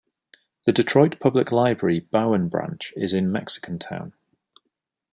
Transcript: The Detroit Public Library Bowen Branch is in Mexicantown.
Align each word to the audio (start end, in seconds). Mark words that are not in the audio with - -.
The 0.65 0.71
Detroit 0.71 1.19
Public 1.19 1.51
Library 1.51 1.99
Bowen 1.99 2.49
Branch 2.49 2.91
is 2.95 3.13
in 3.13 3.31
Mexicantown. 3.31 4.13